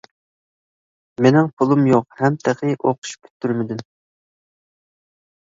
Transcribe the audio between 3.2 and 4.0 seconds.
پۈتتۈرمىدىم.